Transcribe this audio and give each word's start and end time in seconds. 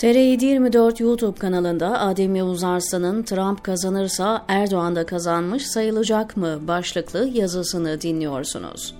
TR724 0.00 1.02
YouTube 1.02 1.38
kanalında 1.38 2.00
Adem 2.00 2.36
Yavuz 2.36 2.64
Arslan'ın 2.64 3.22
Trump 3.22 3.64
kazanırsa 3.64 4.44
Erdoğan 4.48 4.96
da 4.96 5.06
kazanmış 5.06 5.66
sayılacak 5.66 6.36
mı 6.36 6.60
başlıklı 6.68 7.28
yazısını 7.28 8.00
dinliyorsunuz. 8.00 8.94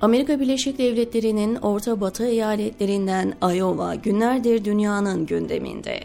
Amerika 0.00 0.40
Birleşik 0.40 0.78
Devletleri'nin 0.78 1.54
Orta 1.54 2.00
Batı 2.00 2.26
eyaletlerinden 2.26 3.34
Iowa 3.42 3.94
günlerdir 3.94 4.64
dünyanın 4.64 5.26
gündeminde. 5.26 6.00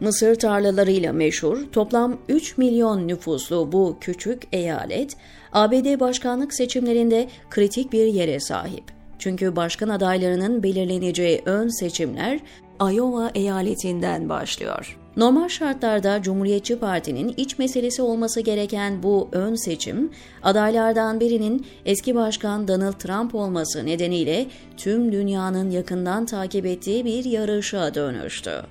Mısır 0.00 0.34
tarlalarıyla 0.34 1.12
meşhur, 1.12 1.58
toplam 1.72 2.18
3 2.28 2.58
milyon 2.58 3.08
nüfuslu 3.08 3.72
bu 3.72 3.96
küçük 4.00 4.42
eyalet, 4.52 5.16
ABD 5.52 6.00
başkanlık 6.00 6.54
seçimlerinde 6.54 7.28
kritik 7.50 7.92
bir 7.92 8.06
yere 8.06 8.40
sahip. 8.40 9.01
Çünkü 9.22 9.56
başkan 9.56 9.88
adaylarının 9.88 10.62
belirleneceği 10.62 11.42
ön 11.44 11.68
seçimler 11.68 12.40
Iowa 12.80 13.30
eyaletinden 13.34 14.28
başlıyor. 14.28 14.98
Normal 15.16 15.48
şartlarda 15.48 16.22
Cumhuriyetçi 16.22 16.78
Parti'nin 16.78 17.34
iç 17.36 17.58
meselesi 17.58 18.02
olması 18.02 18.40
gereken 18.40 19.02
bu 19.02 19.28
ön 19.32 19.54
seçim, 19.54 20.10
adaylardan 20.42 21.20
birinin 21.20 21.66
eski 21.84 22.14
başkan 22.14 22.68
Donald 22.68 22.92
Trump 22.92 23.34
olması 23.34 23.86
nedeniyle 23.86 24.46
tüm 24.76 25.12
dünyanın 25.12 25.70
yakından 25.70 26.26
takip 26.26 26.66
ettiği 26.66 27.04
bir 27.04 27.24
yarışa 27.24 27.94
dönüştü. 27.94 28.62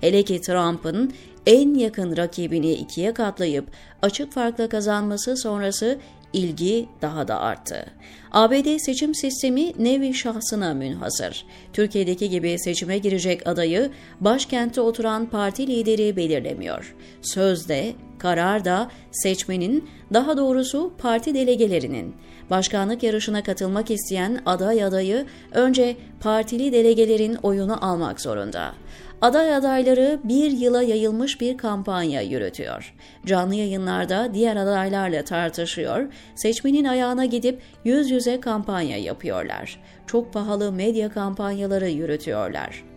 Hele 0.00 0.22
ki 0.22 0.40
Trump'ın 0.40 1.12
en 1.46 1.74
yakın 1.74 2.16
rakibini 2.16 2.72
ikiye 2.72 3.14
katlayıp 3.14 3.64
açık 4.02 4.32
farkla 4.32 4.68
kazanması 4.68 5.36
sonrası 5.36 5.98
ilgi 6.32 6.88
daha 7.02 7.28
da 7.28 7.40
arttı. 7.40 7.86
ABD 8.32 8.78
seçim 8.78 9.14
sistemi 9.14 9.72
nevi 9.78 10.14
şahsına 10.14 10.74
münhasır. 10.74 11.44
Türkiye'deki 11.72 12.30
gibi 12.30 12.58
seçime 12.58 12.98
girecek 12.98 13.48
adayı 13.48 13.90
başkentte 14.20 14.80
oturan 14.80 15.26
parti 15.26 15.66
lideri 15.66 16.16
belirlemiyor. 16.16 16.96
Sözde, 17.22 17.92
kararda 18.18 18.90
seçmenin, 19.12 19.88
daha 20.12 20.36
doğrusu 20.36 20.92
parti 20.98 21.34
delegelerinin, 21.34 22.14
başkanlık 22.50 23.02
yarışına 23.02 23.42
katılmak 23.42 23.90
isteyen 23.90 24.42
aday 24.46 24.84
adayı 24.84 25.26
önce 25.52 25.96
partili 26.20 26.72
delegelerin 26.72 27.34
oyunu 27.34 27.84
almak 27.84 28.20
zorunda. 28.20 28.74
Aday 29.22 29.54
adayları 29.54 30.20
bir 30.24 30.50
yıla 30.50 30.82
yayılmış 30.82 31.40
bir 31.40 31.58
kampanya 31.58 32.22
yürütüyor. 32.22 32.94
Canlı 33.26 33.54
yayınlarda 33.54 34.34
diğer 34.34 34.56
adaylarla 34.56 35.24
tartışıyor, 35.24 36.12
seçmenin 36.34 36.84
ayağına 36.84 37.24
gidip 37.24 37.62
yüz 37.84 38.10
yüze 38.10 38.40
kampanya 38.40 38.96
yapıyorlar. 38.96 39.80
Çok 40.06 40.32
pahalı 40.32 40.72
medya 40.72 41.08
kampanyaları 41.08 41.88
yürütüyorlar. 41.88 42.87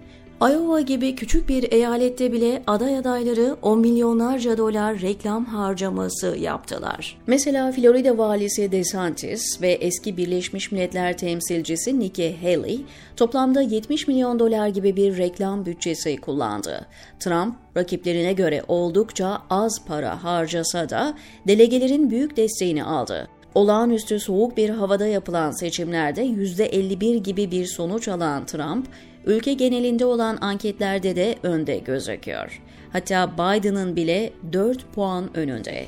Iowa 0.42 0.82
gibi 0.82 1.16
küçük 1.16 1.50
bir 1.50 1.72
eyalette 1.72 2.32
bile 2.32 2.64
aday 2.68 2.98
adayları 2.98 3.56
10 3.62 3.80
milyonlarca 3.80 4.58
dolar 4.58 5.02
reklam 5.02 5.46
harcaması 5.46 6.38
yaptılar. 6.38 7.18
Mesela 7.28 7.72
Florida 7.72 8.18
valisi 8.18 8.72
DeSantis 8.72 9.62
ve 9.62 9.72
eski 9.72 10.18
Birleşmiş 10.18 10.72
Milletler 10.72 11.18
temsilcisi 11.18 12.00
Nikki 12.00 12.38
Haley 12.42 12.82
toplamda 13.16 13.62
70 13.62 14.08
milyon 14.08 14.40
dolar 14.40 14.68
gibi 14.68 14.96
bir 14.96 15.18
reklam 15.18 15.66
bütçesi 15.66 16.18
kullandı. 16.18 16.88
Trump 17.20 17.56
rakiplerine 17.78 18.34
göre 18.34 18.64
oldukça 18.68 19.42
az 19.50 19.86
para 19.88 20.24
harcasa 20.24 20.90
da 20.90 21.14
delegelerin 21.48 22.10
büyük 22.10 22.38
desteğini 22.38 22.84
aldı. 22.84 23.28
Olağanüstü 23.56 24.20
soğuk 24.20 24.58
bir 24.58 24.70
havada 24.70 25.08
yapılan 25.08 25.52
seçimlerde 25.52 26.26
%51 26.26 27.18
gibi 27.18 27.52
bir 27.52 27.66
sonuç 27.66 28.08
alan 28.08 28.46
Trump, 28.46 28.88
ülke 29.26 29.54
genelinde 29.54 30.06
olan 30.06 30.38
anketlerde 30.42 31.16
de 31.16 31.36
önde 31.44 31.78
gözüküyor. 31.78 32.62
Hatta 32.94 33.32
Biden'ın 33.34 33.96
bile 33.96 34.34
4 34.54 34.94
puan 34.94 35.38
önünde. 35.38 35.86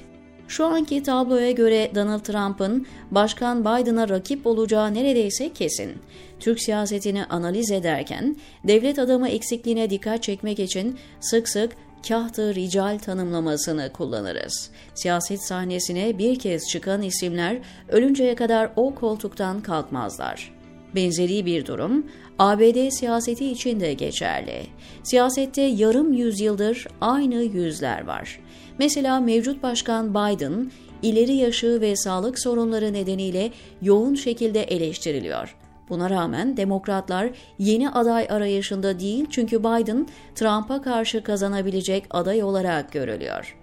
Şu 0.47 0.65
anki 0.65 1.03
tabloya 1.03 1.51
göre 1.51 1.91
Donald 1.95 2.19
Trump'ın 2.19 2.87
Başkan 3.11 3.61
Biden'a 3.61 4.09
rakip 4.09 4.47
olacağı 4.47 4.93
neredeyse 4.93 5.53
kesin. 5.53 5.91
Türk 6.39 6.59
siyasetini 6.61 7.25
analiz 7.25 7.71
ederken 7.71 8.35
devlet 8.63 8.99
adamı 8.99 9.29
eksikliğine 9.29 9.89
dikkat 9.89 10.23
çekmek 10.23 10.59
için 10.59 10.97
sık 11.19 11.49
sık 11.49 11.71
kahtı 12.07 12.55
rical 12.55 12.99
tanımlamasını 12.99 13.91
kullanırız. 13.93 14.69
Siyaset 14.95 15.43
sahnesine 15.43 16.17
bir 16.17 16.39
kez 16.39 16.63
çıkan 16.69 17.01
isimler 17.01 17.57
ölünceye 17.89 18.35
kadar 18.35 18.71
o 18.75 18.95
koltuktan 18.95 19.61
kalkmazlar. 19.61 20.62
Benzeri 20.95 21.45
bir 21.45 21.65
durum 21.65 22.05
ABD 22.39 22.89
siyaseti 22.89 23.51
için 23.51 23.79
de 23.79 23.93
geçerli. 23.93 24.61
Siyasette 25.03 25.61
yarım 25.61 26.13
yüzyıldır 26.13 26.87
aynı 27.01 27.35
yüzler 27.35 28.07
var. 28.07 28.39
Mesela 28.79 29.19
mevcut 29.19 29.63
başkan 29.63 30.09
Biden 30.09 30.71
ileri 31.01 31.33
yaşı 31.33 31.81
ve 31.81 31.95
sağlık 31.95 32.39
sorunları 32.39 32.93
nedeniyle 32.93 33.51
yoğun 33.81 34.15
şekilde 34.15 34.63
eleştiriliyor. 34.63 35.55
Buna 35.89 36.09
rağmen 36.09 36.57
demokratlar 36.57 37.29
yeni 37.59 37.89
aday 37.89 38.27
arayışında 38.29 38.99
değil 38.99 39.25
çünkü 39.29 39.59
Biden 39.59 40.07
Trump'a 40.35 40.81
karşı 40.81 41.23
kazanabilecek 41.23 42.03
aday 42.09 42.43
olarak 42.43 42.91
görülüyor. 42.91 43.57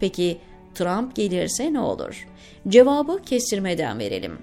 Peki 0.00 0.38
Trump 0.74 1.16
gelirse 1.16 1.72
ne 1.72 1.80
olur? 1.80 2.28
Cevabı 2.68 3.22
kestirmeden 3.22 3.98
verelim. 3.98 4.38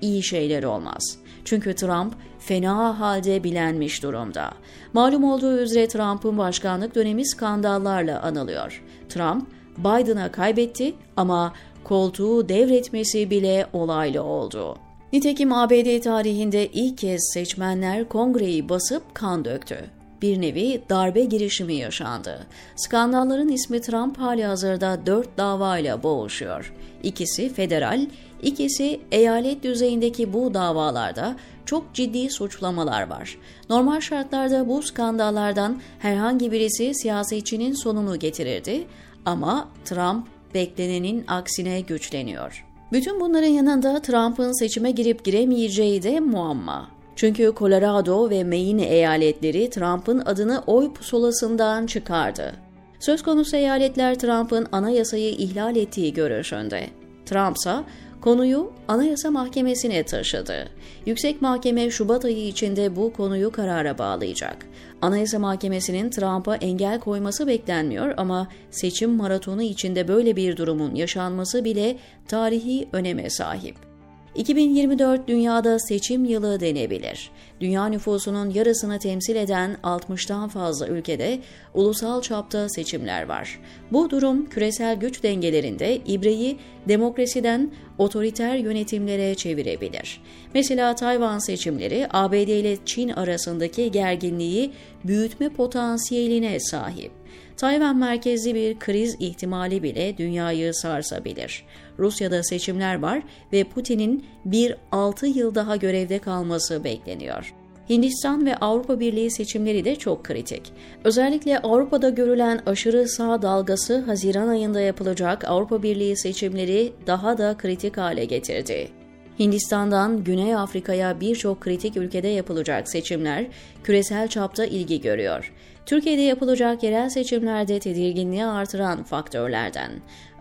İyi 0.00 0.22
şeyler 0.22 0.62
olmaz. 0.62 1.19
Çünkü 1.44 1.74
Trump 1.74 2.14
fena 2.38 3.00
halde 3.00 3.44
bilenmiş 3.44 4.02
durumda. 4.02 4.50
Malum 4.92 5.24
olduğu 5.24 5.58
üzere 5.58 5.88
Trump'ın 5.88 6.38
başkanlık 6.38 6.94
dönemi 6.94 7.26
skandallarla 7.26 8.22
anılıyor. 8.22 8.82
Trump, 9.08 9.46
Biden'a 9.78 10.32
kaybetti 10.32 10.94
ama 11.16 11.52
koltuğu 11.84 12.48
devretmesi 12.48 13.30
bile 13.30 13.66
olaylı 13.72 14.22
oldu. 14.22 14.76
Nitekim 15.12 15.52
ABD 15.52 16.00
tarihinde 16.00 16.66
ilk 16.66 16.98
kez 16.98 17.30
seçmenler 17.34 18.08
kongreyi 18.08 18.68
basıp 18.68 19.14
kan 19.14 19.44
döktü. 19.44 19.99
Bir 20.22 20.40
nevi 20.40 20.82
darbe 20.90 21.24
girişimi 21.24 21.74
yaşandı. 21.74 22.46
Skandalların 22.76 23.48
ismi 23.48 23.80
Trump 23.80 24.18
hali 24.18 24.44
hazırda 24.44 25.06
dört 25.06 25.38
davayla 25.38 26.02
boğuşuyor. 26.02 26.74
İkisi 27.02 27.52
federal, 27.52 28.06
ikisi 28.42 29.00
eyalet 29.12 29.62
düzeyindeki 29.62 30.32
bu 30.32 30.54
davalarda 30.54 31.36
çok 31.66 31.94
ciddi 31.94 32.30
suçlamalar 32.30 33.10
var. 33.10 33.38
Normal 33.70 34.00
şartlarda 34.00 34.68
bu 34.68 34.82
skandallardan 34.82 35.80
herhangi 35.98 36.52
birisi 36.52 36.94
siyasetçinin 36.94 37.72
sonunu 37.72 38.18
getirirdi 38.18 38.86
ama 39.24 39.68
Trump 39.84 40.26
beklenenin 40.54 41.24
aksine 41.28 41.80
güçleniyor. 41.80 42.66
Bütün 42.92 43.20
bunların 43.20 43.48
yanında 43.48 44.02
Trump'ın 44.02 44.58
seçime 44.58 44.90
girip 44.90 45.24
giremeyeceği 45.24 46.02
de 46.02 46.20
muamma. 46.20 46.99
Çünkü 47.20 47.52
Colorado 47.56 48.30
ve 48.30 48.44
Maine 48.44 48.84
eyaletleri 48.86 49.70
Trump'ın 49.70 50.18
adını 50.18 50.62
oy 50.66 50.92
pusulasından 50.92 51.86
çıkardı. 51.86 52.52
Söz 53.00 53.22
konusu 53.22 53.56
eyaletler 53.56 54.18
Trump'ın 54.18 54.66
anayasayı 54.72 55.30
ihlal 55.30 55.76
ettiği 55.76 56.12
görüşünde. 56.12 56.86
Trump 57.26 57.56
ise 57.56 57.74
konuyu 58.20 58.72
Anayasa 58.88 59.30
Mahkemesi'ne 59.30 60.02
taşıdı. 60.02 60.68
Yüksek 61.06 61.42
Mahkeme 61.42 61.90
Şubat 61.90 62.24
ayı 62.24 62.46
içinde 62.46 62.96
bu 62.96 63.12
konuyu 63.12 63.52
karara 63.52 63.98
bağlayacak. 63.98 64.56
Anayasa 65.02 65.38
Mahkemesi'nin 65.38 66.10
Trump'a 66.10 66.56
engel 66.56 67.00
koyması 67.00 67.46
beklenmiyor 67.46 68.14
ama 68.16 68.48
seçim 68.70 69.10
maratonu 69.10 69.62
içinde 69.62 70.08
böyle 70.08 70.36
bir 70.36 70.56
durumun 70.56 70.94
yaşanması 70.94 71.64
bile 71.64 71.96
tarihi 72.28 72.88
öneme 72.92 73.30
sahip. 73.30 73.89
2024 74.34 75.28
dünyada 75.28 75.78
seçim 75.78 76.24
yılı 76.24 76.60
denebilir. 76.60 77.30
Dünya 77.60 77.86
nüfusunun 77.86 78.50
yarısını 78.50 78.98
temsil 78.98 79.36
eden 79.36 79.76
60'tan 79.82 80.48
fazla 80.48 80.88
ülkede 80.88 81.38
ulusal 81.74 82.22
çapta 82.22 82.68
seçimler 82.68 83.22
var. 83.28 83.60
Bu 83.92 84.10
durum 84.10 84.48
küresel 84.48 84.96
güç 84.96 85.22
dengelerinde 85.22 85.96
ibreyi 85.96 86.58
demokrasiden 86.88 87.70
otoriter 87.98 88.56
yönetimlere 88.56 89.34
çevirebilir. 89.34 90.22
Mesela 90.54 90.94
Tayvan 90.94 91.38
seçimleri 91.38 92.06
ABD 92.10 92.32
ile 92.32 92.76
Çin 92.86 93.08
arasındaki 93.08 93.90
gerginliği 93.90 94.70
büyütme 95.04 95.48
potansiyeline 95.48 96.60
sahip. 96.60 97.19
Tayvan 97.60 97.96
merkezli 97.96 98.54
bir 98.54 98.78
kriz 98.78 99.16
ihtimali 99.18 99.82
bile 99.82 100.18
dünyayı 100.18 100.74
sarsabilir. 100.74 101.64
Rusya'da 101.98 102.42
seçimler 102.42 102.98
var 102.98 103.22
ve 103.52 103.64
Putin'in 103.64 104.24
bir 104.44 104.76
6 104.92 105.26
yıl 105.26 105.54
daha 105.54 105.76
görevde 105.76 106.18
kalması 106.18 106.84
bekleniyor. 106.84 107.54
Hindistan 107.90 108.46
ve 108.46 108.56
Avrupa 108.56 109.00
Birliği 109.00 109.30
seçimleri 109.30 109.84
de 109.84 109.96
çok 109.96 110.24
kritik. 110.24 110.72
Özellikle 111.04 111.58
Avrupa'da 111.58 112.08
görülen 112.08 112.60
aşırı 112.66 113.08
sağ 113.08 113.42
dalgası 113.42 113.98
Haziran 113.98 114.48
ayında 114.48 114.80
yapılacak 114.80 115.44
Avrupa 115.44 115.82
Birliği 115.82 116.16
seçimleri 116.16 116.92
daha 117.06 117.38
da 117.38 117.56
kritik 117.58 117.96
hale 117.96 118.24
getirdi. 118.24 118.99
Hindistan'dan 119.40 120.24
Güney 120.24 120.54
Afrika'ya 120.54 121.20
birçok 121.20 121.60
kritik 121.60 121.96
ülkede 121.96 122.28
yapılacak 122.28 122.88
seçimler 122.88 123.46
küresel 123.84 124.28
çapta 124.28 124.64
ilgi 124.64 125.00
görüyor. 125.00 125.52
Türkiye'de 125.86 126.22
yapılacak 126.22 126.82
yerel 126.82 127.08
seçimlerde 127.08 127.78
tedirginliği 127.78 128.44
artıran 128.44 129.02
faktörlerden. 129.02 129.90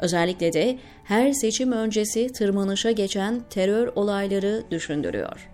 Özellikle 0.02 0.54
de 0.54 0.78
her 1.04 1.32
seçim 1.32 1.72
öncesi 1.72 2.34
tırmanışa 2.34 2.92
geçen 2.92 3.42
terör 3.50 3.88
olayları 3.96 4.64
düşündürüyor. 4.72 5.50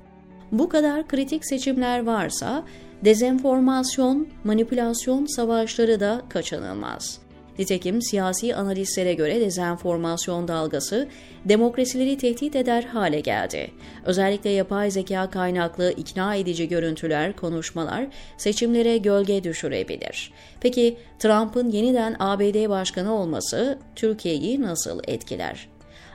Bu 0.51 0.69
kadar 0.69 1.07
kritik 1.07 1.45
seçimler 1.45 2.05
varsa 2.05 2.63
dezenformasyon, 3.05 4.27
manipülasyon 4.43 5.25
savaşları 5.25 5.99
da 5.99 6.21
kaçınılmaz. 6.29 7.24
Nitekim 7.59 8.01
siyasi 8.01 8.55
analistlere 8.55 9.13
göre 9.13 9.41
dezenformasyon 9.41 10.47
dalgası 10.47 11.07
demokrasileri 11.45 12.17
tehdit 12.17 12.55
eder 12.55 12.83
hale 12.83 13.19
geldi. 13.19 13.71
Özellikle 14.05 14.49
yapay 14.49 14.91
zeka 14.91 15.29
kaynaklı 15.29 15.91
ikna 15.91 16.35
edici 16.35 16.67
görüntüler, 16.67 17.35
konuşmalar 17.35 18.07
seçimlere 18.37 18.97
gölge 18.97 19.43
düşürebilir. 19.43 20.33
Peki 20.61 20.97
Trump'ın 21.19 21.71
yeniden 21.71 22.15
ABD 22.19 22.69
başkanı 22.69 23.13
olması 23.13 23.79
Türkiye'yi 23.95 24.61
nasıl 24.61 24.99
etkiler? 25.07 25.69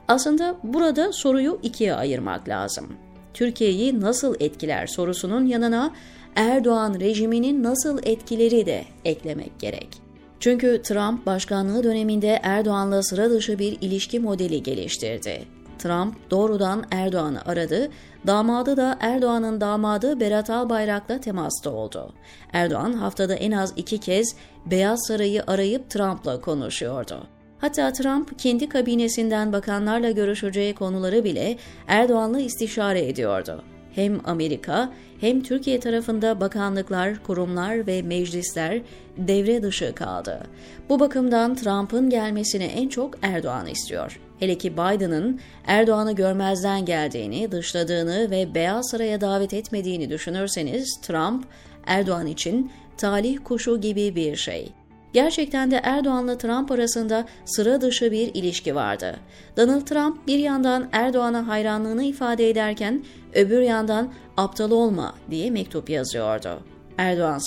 Aslında 0.08 0.56
burada 0.62 1.12
soruyu 1.12 1.58
ikiye 1.62 1.94
ayırmak 1.94 2.48
lazım. 2.48 2.92
Türkiye'yi 3.34 4.00
nasıl 4.00 4.34
etkiler 4.40 4.86
sorusunun 4.86 5.46
yanına 5.46 5.92
Erdoğan 6.36 7.00
rejiminin 7.00 7.62
nasıl 7.62 7.98
etkileri 8.02 8.66
de 8.66 8.84
eklemek 9.04 9.58
gerek. 9.58 10.09
Çünkü 10.40 10.82
Trump 10.82 11.26
başkanlığı 11.26 11.84
döneminde 11.84 12.40
Erdoğan'la 12.42 13.02
sıra 13.02 13.30
dışı 13.30 13.58
bir 13.58 13.78
ilişki 13.80 14.20
modeli 14.20 14.62
geliştirdi. 14.62 15.44
Trump 15.78 16.30
doğrudan 16.30 16.84
Erdoğan'ı 16.90 17.42
aradı, 17.46 17.88
damadı 18.26 18.76
da 18.76 18.98
Erdoğan'ın 19.00 19.60
damadı 19.60 20.20
Berat 20.20 20.50
Albayrak'la 20.50 21.20
temasta 21.20 21.70
oldu. 21.70 22.14
Erdoğan 22.52 22.92
haftada 22.92 23.34
en 23.34 23.52
az 23.52 23.72
iki 23.76 23.98
kez 23.98 24.34
Beyaz 24.66 25.06
Saray'ı 25.06 25.42
arayıp 25.46 25.90
Trump'la 25.90 26.40
konuşuyordu. 26.40 27.26
Hatta 27.58 27.92
Trump 27.92 28.38
kendi 28.38 28.68
kabinesinden 28.68 29.52
bakanlarla 29.52 30.10
görüşeceği 30.10 30.74
konuları 30.74 31.24
bile 31.24 31.56
Erdoğan'la 31.86 32.40
istişare 32.40 33.08
ediyordu. 33.08 33.64
Hem 33.94 34.20
Amerika 34.24 34.92
hem 35.20 35.42
Türkiye 35.42 35.80
tarafında 35.80 36.40
bakanlıklar, 36.40 37.22
kurumlar 37.22 37.86
ve 37.86 38.02
meclisler 38.02 38.80
devre 39.16 39.62
dışı 39.62 39.94
kaldı. 39.94 40.40
Bu 40.88 41.00
bakımdan 41.00 41.54
Trump'ın 41.54 42.10
gelmesini 42.10 42.64
en 42.64 42.88
çok 42.88 43.14
Erdoğan 43.22 43.66
istiyor. 43.66 44.20
Hele 44.38 44.58
ki 44.58 44.72
Biden'ın 44.72 45.40
Erdoğan'ı 45.66 46.12
görmezden 46.12 46.84
geldiğini, 46.84 47.52
dışladığını 47.52 48.30
ve 48.30 48.54
Beyaz 48.54 48.90
Saray'a 48.90 49.20
davet 49.20 49.54
etmediğini 49.54 50.10
düşünürseniz 50.10 51.00
Trump, 51.02 51.44
Erdoğan 51.86 52.26
için 52.26 52.72
talih 52.96 53.38
kuşu 53.44 53.80
gibi 53.80 54.16
bir 54.16 54.36
şey. 54.36 54.72
Gerçekten 55.12 55.70
de 55.70 55.80
Erdoğan'la 55.82 56.38
Trump 56.38 56.70
arasında 56.70 57.26
sıra 57.44 57.80
dışı 57.80 58.10
bir 58.12 58.34
ilişki 58.34 58.74
vardı. 58.74 59.16
Donald 59.56 59.80
Trump 59.80 60.26
bir 60.26 60.38
yandan 60.38 60.88
Erdoğan'a 60.92 61.48
hayranlığını 61.48 62.04
ifade 62.04 62.50
ederken 62.50 63.04
öbür 63.34 63.60
yandan 63.60 64.12
aptal 64.36 64.70
olma 64.70 65.14
diye 65.30 65.50
mektup 65.50 65.90
yazıyordu. 65.90 66.60
Erdoğan 66.98 67.38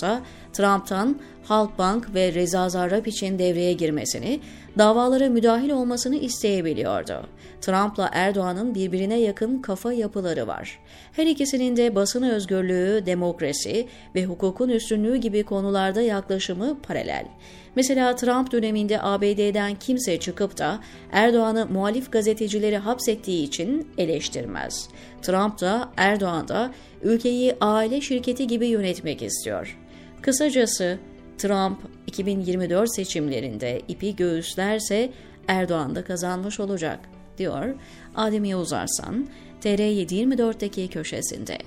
Trump'tan 0.54 1.20
Halkbank 1.44 2.16
ve 2.16 2.34
Reza 2.34 2.70
Zarrab 2.70 3.06
için 3.06 3.40
devreye 3.40 3.74
girmesini, 3.74 4.40
davalara 4.78 5.30
müdahil 5.30 5.70
olmasını 5.70 6.16
isteyebiliyordu. 6.16 7.28
Trump'la 7.62 8.10
Erdoğan'ın 8.14 8.76
birbirine 8.76 9.20
yakın 9.20 9.62
kafa 9.62 9.94
yapıları 9.94 10.48
var. 10.48 10.80
Her 11.12 11.28
ikisinin 11.28 11.78
de 11.78 11.96
basın 11.96 12.24
özgürlüğü, 12.24 13.06
demokrasi 13.06 13.88
ve 14.16 14.26
hukukun 14.26 14.70
üstünlüğü 14.70 15.16
gibi 15.16 15.44
konularda 15.44 16.02
yaklaşımı 16.02 16.82
paralel. 16.82 17.26
Mesela 17.76 18.16
Trump 18.16 18.52
döneminde 18.52 19.02
ABD'den 19.02 19.76
kimse 19.76 20.20
çıkıp 20.20 20.58
da 20.58 20.80
Erdoğan'ı 21.12 21.66
muhalif 21.66 22.12
gazetecileri 22.12 22.78
hapsettiği 22.78 23.44
için 23.44 23.88
eleştirmez. 23.98 24.90
Trump 25.22 25.62
da 25.62 25.90
Erdoğan 25.98 26.48
da 26.48 26.72
ülkeyi 27.02 27.56
aile 27.62 28.02
şirketi 28.02 28.48
gibi 28.48 28.68
yönetmek 28.68 29.22
istiyor. 29.22 29.78
Kısacası 30.24 31.00
Trump 31.38 31.80
2024 32.08 32.96
seçimlerinde 32.96 33.82
ipi 33.88 34.16
göğüslerse 34.16 35.12
Erdoğan 35.48 35.96
da 35.96 36.04
kazanmış 36.04 36.60
olacak, 36.60 37.00
diyor 37.38 37.76
Adem 38.16 38.46
Yavuz 38.46 38.74
Arslan, 38.74 39.28
TR724'deki 39.64 40.88
köşesinde. 40.88 41.58